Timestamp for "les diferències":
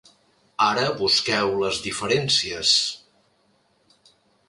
1.65-2.75